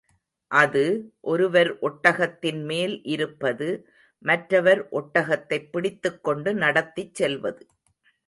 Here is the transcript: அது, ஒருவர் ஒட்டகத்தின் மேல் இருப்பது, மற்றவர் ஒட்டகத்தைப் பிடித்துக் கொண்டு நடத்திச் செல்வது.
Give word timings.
அது, 0.51 1.13
ஒருவர் 1.21 1.79
ஒட்டகத்தின் 1.79 2.63
மேல் 2.63 3.03
இருப்பது, 3.03 3.87
மற்றவர் 4.19 4.89
ஒட்டகத்தைப் 4.89 5.69
பிடித்துக் 5.71 6.23
கொண்டு 6.23 6.53
நடத்திச் 6.53 7.15
செல்வது. 7.15 7.67